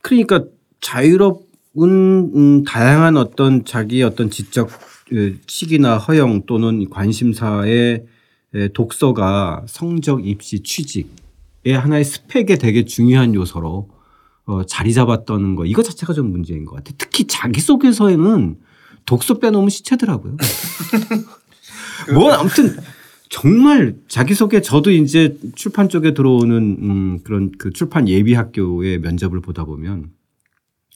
[0.00, 0.44] 그러니까
[0.80, 4.70] 자유로운 음, 다양한 어떤 자기 어떤 지적
[5.12, 8.04] 예, 시기나 허영 또는 관심사의
[8.54, 13.88] 예, 독서가 성적, 입시, 취직의 하나의 스펙에 되게 중요한 요소로
[14.46, 16.94] 어, 자리 잡았다는 거 이거 자체가 좀 문제인 것 같아요.
[16.98, 18.56] 특히 자기소개서에는
[19.06, 20.36] 독서 빼놓으면 시체더라고요.
[22.14, 22.76] 뭐 아무튼
[23.28, 29.64] 정말 자기소개 저도 이제 출판 쪽에 들어오는 음 그런 그 출판 예비 학교의 면접을 보다
[29.64, 30.10] 보면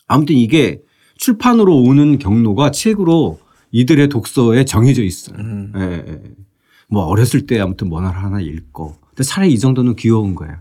[0.06, 0.80] 아무튼 이게
[1.16, 3.38] 출판으로 오는 경로가 책으로
[3.70, 5.36] 이들의 독서에 정해져 있어요.
[5.38, 5.72] 음.
[5.76, 6.22] 예, 예.
[6.88, 10.56] 뭐 어렸을 때 아무튼 뭐 하나 하나 읽고 근데 차라리 이 정도는 귀여운 거예요.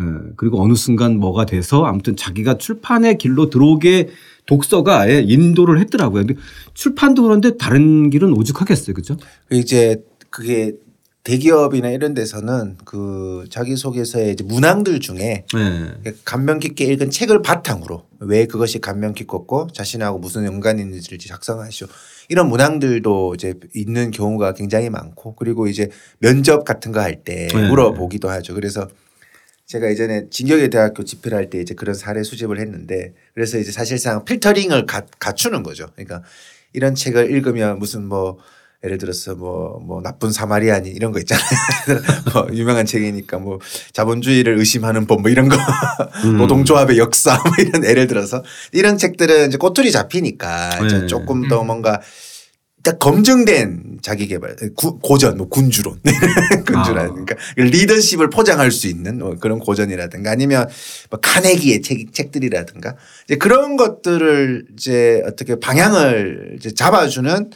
[0.00, 0.04] 예,
[0.36, 4.08] 그리고 어느 순간 뭐가 돼서 아무튼 자기가 출판의 길로 들어오게
[4.46, 6.26] 독서가 아예 인도를 했더라고요.
[6.26, 6.40] 근데
[6.74, 8.94] 출판도 그런데 다른 길은 오죽하겠어요.
[8.94, 9.16] 그죠?
[9.50, 10.72] 이제 그게
[11.24, 16.14] 대기업이나 이런 데서는 그 자기소개서의 이제 문항들 중에 네.
[16.24, 21.86] 감명 깊게 읽은 책을 바탕으로 왜 그것이 감명 깊었고 자신하고 무슨 연관이 있는지를 작성하시오.
[22.28, 27.68] 이런 문항들도 이제 있는 경우가 굉장히 많고 그리고 이제 면접 같은 거 할때 네.
[27.68, 28.54] 물어보기도 하죠.
[28.54, 28.88] 그래서
[29.66, 34.24] 제가 예전에 진격의 대학교 집회를 할 때 이제 그런 사례 수집을 했는데 그래서 이제 사실상
[34.24, 35.86] 필터링을 가, 갖추는 거죠.
[35.94, 36.22] 그러니까
[36.72, 38.38] 이런 책을 읽으면 무슨 뭐
[38.84, 41.44] 예를 들어서 뭐, 뭐 나쁜 사마리아니 이런 거 있잖아요.
[42.34, 43.60] 뭐 유명한 책이니까 뭐
[43.92, 45.56] 자본주의를 의심하는 법 뭐 이런 거
[46.24, 46.36] 음.
[46.38, 48.42] 노동조합의 역사 뭐 이런 예를 들어서
[48.72, 51.06] 이런 책들은 이제 꼬투리 잡히니까 이제 네.
[51.06, 52.00] 조금 더 뭔가
[52.82, 56.00] 딱 검증된 자기 개발 구- 고전 뭐 군주론
[56.66, 60.68] 군주라든가 리더십을 포장할 수 있는 뭐 그런 고전이라든가 아니면
[61.08, 67.50] 뭐 카네기의 책, 책들이라든가 이제 그런 것들을 이제 어떻게 방향을 이제 잡아주는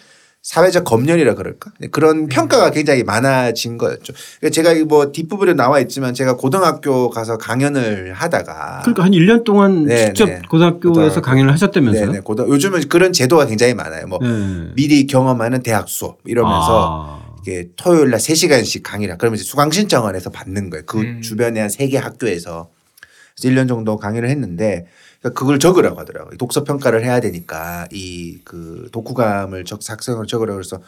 [0.47, 4.13] 사회적 검열이라 그럴까 그런 평가가 굉장히 많아진 거였죠.
[4.39, 9.87] 그러니까 제가 이뭐 뒷부분에 나와 있지만 제가 고등학교 가서 강연을 하다가 그러니까 한 1년 동안
[9.87, 10.41] 네, 직접 네.
[10.49, 11.21] 고등학교에서 고등학교.
[11.21, 12.07] 강연을 하셨다면서요?
[12.07, 14.07] 네네 고등 요즘은 그런 제도가 굉장히 많아요.
[14.07, 14.69] 뭐 네.
[14.77, 17.35] 미리 경험하는 대학 수업 이러면서 아.
[17.43, 20.85] 이게 토요일 날 3시간씩 강의를 그러면 이제 수강 신청을 해서 받는 거예요.
[20.87, 21.21] 그 음.
[21.23, 22.69] 주변에 한 세 개 학교에서
[23.37, 24.87] 그래서 1년 정도 강의를 했는데
[25.21, 26.37] 그러니까 그걸 적으라고 하더라고요.
[26.37, 30.81] 독서 평가를 해야 되니까 이 그 독후감을 적 작성을 적으라고 그래서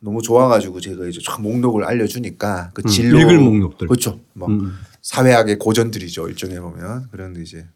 [0.00, 3.86] 너무 좋아가지고 제가 이제 쫙 목록을 알려주니까 그 음, 진로 읽을 목록들.
[3.86, 4.18] 그렇죠.
[4.32, 4.76] 뭐 음.
[5.02, 7.66] 사회학의 고전들이죠 일종에 보면 그런 이제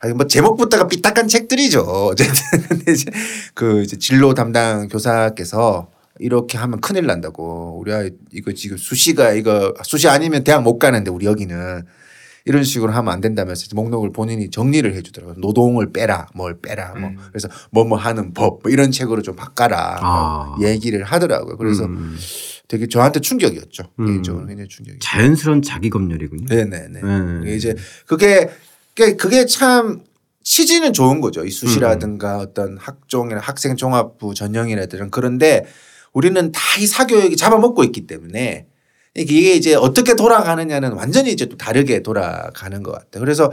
[0.00, 2.34] 아니 뭐 제목부터가 삐딱한 책들이죠 어쨌든
[2.68, 3.10] 근데 이제
[3.54, 9.74] 그 이제 진로 담당 교사께서 이렇게 하면 큰일 난다고 우리 아이 이거 지금 수시가 이거
[9.84, 11.84] 수시 아니면 대학 못 가는데 우리 여기는
[12.44, 17.16] 이런 식으로 하면 안 된다면서 목록을 본인이 정리를 해주더라고요 노동을 빼라 뭘 빼라 뭐 음.
[17.28, 20.54] 그래서 뭐 뭐 하는 법 뭐 이런 책으로 좀 바꿔라 아.
[20.58, 22.16] 뭐 얘기를 하더라고요 그래서 음.
[22.68, 24.06] 되게 저한테 충격이었죠 음.
[24.06, 26.46] 개인적으로 굉장히 충격이 자연스러운 자기 검열이군요.
[26.48, 27.00] 네네네.
[27.44, 27.54] 네.
[27.56, 27.74] 이제
[28.06, 28.48] 그게
[28.94, 30.00] 그게, 참
[30.42, 31.44] 취지는 좋은 거죠.
[31.44, 35.64] 이 수시라든가 어떤 학종이나 학생 종합부 전형이라든가 그런데
[36.12, 38.66] 우리는 다 이 사교육이 잡아먹고 있기 때문에
[39.14, 43.20] 이게 이제 어떻게 돌아가느냐는 완전히 이제 또 다르게 돌아가는 것 같아요.
[43.20, 43.52] 그래서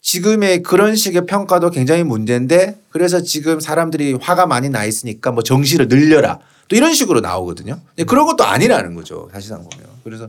[0.00, 5.88] 지금의 그런 식의 평가도 굉장히 문제인데 그래서 지금 사람들이 화가 많이 나 있으니까 뭐 정시를
[5.88, 7.80] 늘려라 또 이런 식으로 나오거든요.
[8.06, 9.28] 그런 것도 아니라는 거죠.
[9.32, 9.86] 사실상 보면.
[10.04, 10.28] 그래서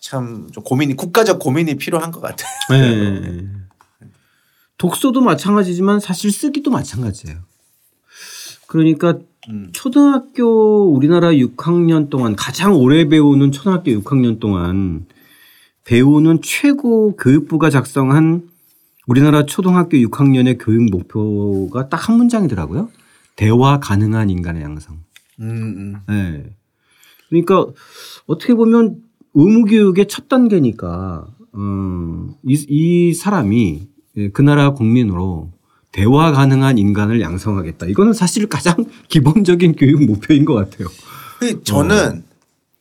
[0.00, 2.48] 참 좀 고민이 국가적 고민이 필요한 것 같아요.
[2.70, 3.46] 네.
[4.78, 7.38] 독서도 마찬가지지만 사실 쓰기도 마찬가지예요.
[8.68, 9.70] 그러니까 음.
[9.72, 15.06] 초등학교 우리나라 6학년 동안 가장 오래 배우는 초등학교 6학년 동안
[15.84, 18.48] 배우는 최고 교육부가 작성한
[19.06, 22.90] 우리나라 초등학교 6학년의 교육 목표가 딱 한 문장이더라고요.
[23.36, 24.98] 대화 가능한 인간의 양성.
[25.40, 25.96] 음, 음.
[26.08, 26.56] 네.
[27.28, 27.66] 그러니까
[28.26, 29.00] 어떻게 보면
[29.34, 35.52] 의무교육의 첫 단계니까 음, 이, 이 사람이 예, 그 나라 국민으로
[35.98, 37.86] 대화 가능한 인간을 양성하겠다.
[37.86, 38.76] 이거는 사실 가장
[39.08, 40.88] 기본적인 교육 목표인 것 같아요.
[41.40, 42.22] 근데 저는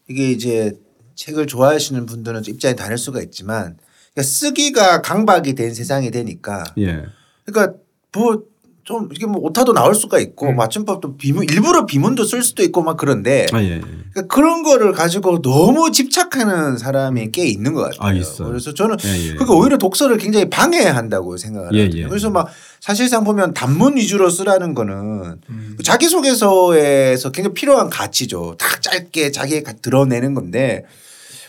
[0.07, 0.77] 이게 이제
[1.15, 3.77] 책을 좋아하시는 분들은 좀 입장이 다를 수가 있지만
[4.13, 7.05] 그러니까 쓰기가 강박이 된 세상이 되니까 예.
[7.45, 7.77] 그러니까
[8.13, 10.55] 뭐 좀 이게 뭐 오타도 나올 수가 있고 음.
[10.55, 13.81] 맞춤법도 비문 일부러 비문도 쓸 수도 있고 막 그런데 아, 예.
[13.81, 18.21] 그러니까 그런 거를 가지고 너무 집착하는 사람이 꽤 있는 것 같아요.
[18.21, 18.47] 아.
[18.47, 19.33] 그래서 저는 예, 예.
[19.33, 22.03] 그러니까 오히려 독서를 굉장히 방해한다고 생각을 예, 하거든요.
[22.03, 22.07] 예.
[22.07, 22.47] 그래서 막
[22.79, 25.77] 사실상 보면 단문 위주로 쓰라는 거는 음.
[25.83, 28.55] 자기소개서에서 굉장히 필요한 가치죠.
[28.59, 30.83] 딱 짧게 자기의 가- 드러내는 건데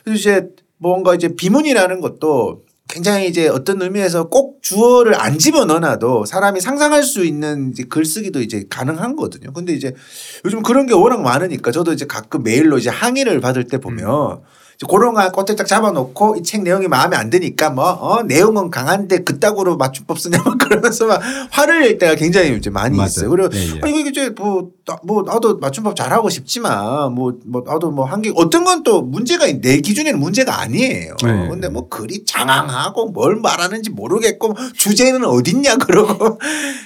[0.04, 6.24] 그래서 이제 뭔가 이제 비문이라는 것도 굉장히 이제 어떤 의미에서 꼭 주어를 안 집어 넣어놔도
[6.24, 9.52] 사람이 상상할 수 있는 이제 글쓰기도 이제 가능한 거거든요.
[9.52, 9.92] 근데 이제
[10.46, 14.46] 요즘 그런 게 워낙 많으니까 저도 이제 가끔 메일로 이제 항의를 받을 때 보면 이제
[14.86, 19.24] 그런 거 꽃을 딱 잡아놓고 이 책 내용이 마음에 안 드니까 뭐 어, 내용은 강한데
[19.24, 23.06] 그따구로 맞춤법 쓰냐 막 그러면서 막 화를 낼 때가 굉장히 이제 많이 맞아요.
[23.08, 23.30] 있어요.
[23.30, 23.80] 그리고 예, 예.
[23.82, 28.22] 아니 이게 이제 뭐, 나, 뭐 나도 맞춤법 잘하고 싶지만 뭐, 뭐 나도 뭐 한
[28.22, 31.16] 게 어떤 건 또 문제가 있- 내 기준에는 문제가 아니에요.
[31.24, 31.48] 네.
[31.48, 36.38] 근데 뭐 글이 장황하고 뭘 말하는지 모르겠고 주제는 어딨냐 그러고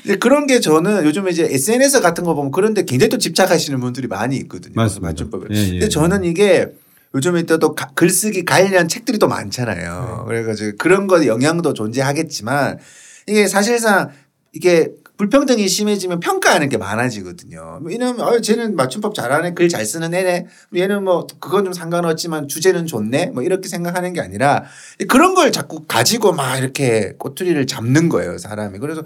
[0.05, 4.07] 이제 그런 게 저는 요즘에 이제 SNS 같은 거 보면 그런데 굉장히 또 집착하시는 분들이
[4.09, 4.73] 많이 있거든요.
[4.77, 5.09] 맞습니다.
[5.09, 5.49] 맞춤법을.
[5.53, 5.71] 예, 예.
[5.73, 6.73] 근데 저는 이게
[7.15, 10.25] 요즘에 또, 글쓰기 관련 책들이 또 많잖아요.
[10.27, 12.79] 그래가지고 그런 거 영향도 존재하겠지만
[13.27, 14.11] 이게 사실상
[14.53, 17.81] 이게 불평등이 심해지면 평가하는 게 많아지거든요.
[17.85, 20.47] 왜냐면 어, 쟤는 맞춤법 잘하네, 글 잘 쓰는 애네.
[20.75, 23.27] 얘는 뭐 그건 좀 상관없지만 주제는 좋네.
[23.27, 24.65] 뭐 이렇게 생각하는 게 아니라
[25.09, 28.79] 그런 걸 자꾸 가지고 막 이렇게 꼬투리를 잡는 거예요, 사람이.
[28.81, 29.03] 그래서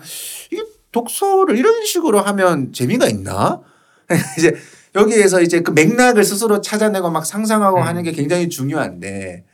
[0.50, 3.60] 이게 독서를 이런 식으로 하면 재미가 있나?
[4.38, 4.54] 이제
[4.96, 9.44] 여기에서 이제 그 맥락을 스스로 찾아내고 막 상상하고 하는 게 굉장히 중요한데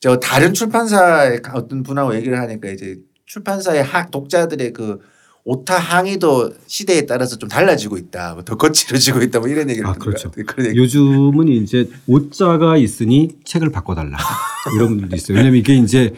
[0.00, 2.96] 저 다른 출판사의 어떤 분하고 얘기를 하니까 이제
[3.26, 4.98] 출판사의 하, 독자들의 그
[5.44, 8.34] 오타 항의도 시대에 따라서 좀 달라지고 있다.
[8.34, 9.40] 뭐 더 거칠어지고 있다.
[9.40, 10.30] 뭐 이런 얘기를 아, 그렇죠.
[10.36, 10.76] 얘기.
[10.76, 14.18] 요즘은 이제 오자가 있으니 책을 바꿔달라
[14.76, 15.38] 이런 분들도 있어요.
[15.38, 16.12] 왜냐하면 이게 이제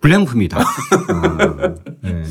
[0.00, 0.58] 불량품이다.
[0.60, 2.22] 아, 네.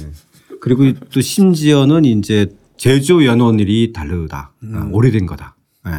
[0.62, 2.48] 그리고 또 심지어는 이제
[2.82, 4.54] 제조 연원일이 다르다.
[4.74, 5.56] 아, 오래된 거다.
[5.86, 5.92] 네.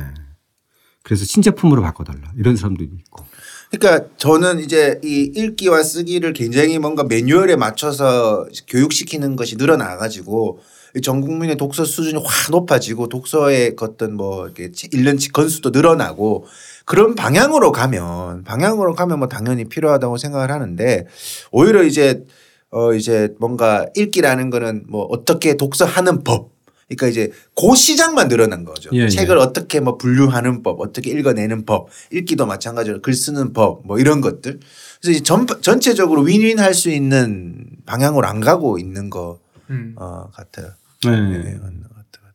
[1.05, 3.25] 그래서 신제품으로 바꿔달라 이런 사람도 있고.
[3.71, 10.59] 그러니까 저는 이제 이 읽기와 쓰기를 굉장히 뭔가 매뉴얼에 맞춰서 교육시키는 것이 늘어나 가지고
[11.05, 16.47] 전 국민의 독서 수준이 확 높아지고 독서의 어떤 뭐 이렇게 읽는 건수도 늘어나고
[16.85, 21.07] 그런 방향으로 가면 방향으로 가면 뭐 당연히 필요하다고 생각을 하는데
[21.53, 22.25] 오히려 이제
[22.71, 26.51] 어 이제 뭔가 읽기라는 거는 뭐 어떻게 독서하는 법
[26.89, 28.91] 그러니까 이제 그 시장만 늘어난 거죠.
[28.93, 29.09] 예, 예.
[29.09, 34.21] 책을 어떻게 뭐 분류하는 법, 어떻게 읽어내는 법, 읽기도 마찬가지로 글 쓰는 법, 뭐 이런
[34.21, 34.61] 것들.
[35.01, 39.39] 그래서 이제 전, 전체적으로 윈윈 할 수 있는 방향으로 안 가고 있는 거
[39.71, 39.95] 음.
[39.97, 40.71] 어, 같아요.
[41.05, 41.11] 네.
[41.11, 42.33] 네, 것 같아요.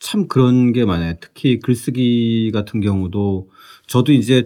[0.00, 1.14] 참 그런 게 많아요.
[1.20, 3.48] 특히 글쓰기 같은 경우도
[3.86, 4.44] 저도 이제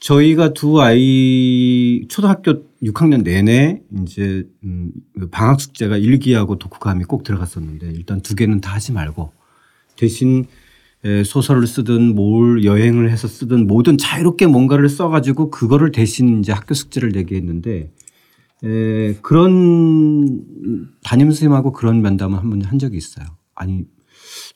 [0.00, 4.92] 저희가 두 아이 초등학교 6학년 내내 이제 음
[5.30, 9.32] 방학 숙제가 일기하고 독후감이 꼭 들어갔었는데 일단 두 개는 다 하지 말고
[9.96, 10.44] 대신
[11.04, 16.74] 에, 소설을 쓰든 뭘 여행을 해서 쓰든 뭐든 자유롭게 뭔가를 써가지고 그거를 대신 이제 학교
[16.74, 17.90] 숙제를 내게 했는데
[18.64, 20.42] 에, 그런
[21.02, 23.26] 담임 선생님하고 그런 면담을 한 번 한 적이 있어요.
[23.54, 23.84] 아니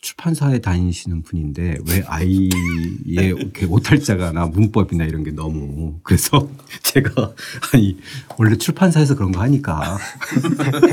[0.01, 3.35] 출판사에 다니시는 분인데 왜 아이의
[3.69, 6.49] 오탈자가나 문법이나 이런 게 너무 그래서
[6.83, 7.35] 제가
[7.73, 7.97] 아니
[8.39, 9.99] 원래 출판사에서 그런 거 하니까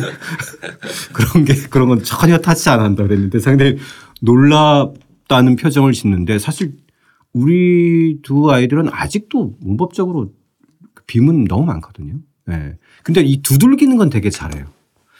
[1.13, 3.77] 그런 게 그런 건 전혀 타치 안 한다 그랬는데 상당히
[4.21, 6.73] 놀랍다는 표정을 짓는데 사실
[7.33, 10.33] 우리 두 아이들은 아직도 문법적으로
[11.05, 12.15] 비문 너무 많거든요.
[12.49, 12.77] 예.
[13.03, 14.65] 근데 이 두들기는 건 되게 잘해요.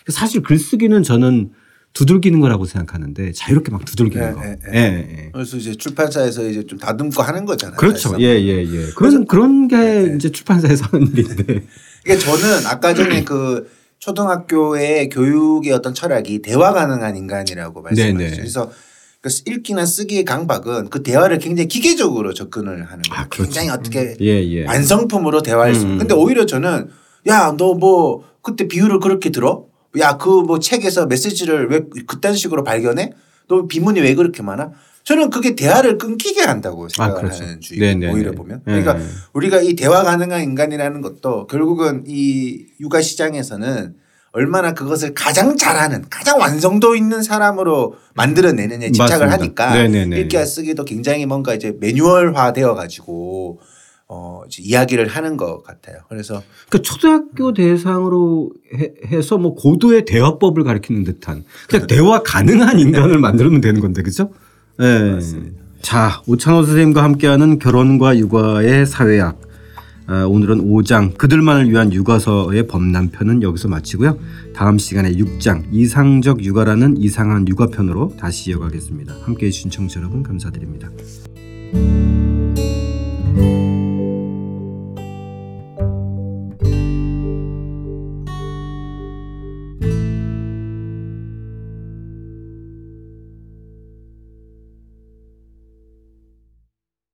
[0.08, 1.52] 사실 글쓰기는 저는
[1.96, 4.42] 두들기는 거라고 생각하는데 자유롭게 막 두들기는 예, 거.
[4.46, 4.80] 예, 예,
[5.18, 5.30] 예.
[5.34, 7.78] 그래서 이제 출판사에서 이제 좀 다듬고 하는 거잖아요.
[7.78, 8.16] 그렇죠.
[8.20, 8.86] 예, 예, 예.
[8.96, 11.64] 그런 그런 게 이제 출판사에서 하는 일인데.
[12.04, 13.68] 그러니까 저는 아까 전에 그
[14.00, 18.18] 초등학교의 교육의 어떤 철학이 대화 가능한 인간이라고 말씀하셨죠.
[18.18, 18.36] 네네.
[18.38, 18.72] 그래서
[19.22, 23.22] 그 읽기나 쓰기의 강박은 그 대화를 굉장히 기계적으로 접근을 하는 거예요.
[23.24, 23.44] 아, 그렇죠.
[23.52, 24.66] 굉장히 어떻게 예, 예.
[24.66, 25.86] 완성품으로 대화할 수.
[25.86, 25.98] 음.
[25.98, 26.90] 근데 오히려 저는
[27.28, 29.66] 야 너 뭐 그때 비유를 그렇게 들어?
[30.00, 33.12] 야 그 뭐 책에서 메시지를 왜 그딴 식으로 발견해?
[33.48, 34.72] 너 비문이 왜 그렇게 많아?
[35.04, 37.44] 저는 그게 대화를 끊기게 한다고 생각을 그렇죠.
[37.44, 37.80] 하는 주의.
[37.80, 38.12] 네네네.
[38.12, 38.62] 오히려 보면.
[38.66, 38.82] 네.
[38.82, 38.98] 그러니까
[39.34, 43.94] 우리가 이 대화 가능한 인간이라는 것도 결국은 이 육아 시장에서는
[44.32, 49.70] 얼마나 그것을 가장 잘하는 가장 완성도 있는 사람으로 만들어내느냐에 집착을 맞습니다.
[49.70, 50.20] 하니까 네네네.
[50.22, 53.60] 읽기와 쓰기도 굉장히 뭔가 이제 매뉴얼화 되어 가지고
[54.08, 55.98] 어 이제 이야기를 하는 것 같아요.
[56.10, 63.18] 그래서 그 초등학교 대상으로 해, 해서 뭐 고도의 대화법을 가르치는 듯한 그냥 대화 가능한 인간을
[63.18, 64.32] 만들면 되는 건데 그죠?
[64.80, 65.20] 예.
[65.82, 69.40] 자, 오창호 선생님과 함께하는 결혼과 육아의 사회학.
[70.08, 74.20] 아, 오늘은 5장 그들만을 위한 육아서의 범람편은 여기서 마치고요.
[74.56, 79.16] 다음 시간에 6장 이상적 육아라는 이상한 육아편으로 다시 이어가겠습니다.
[79.24, 80.90] 함께해 주신 청취자 여러분 감사드립니다.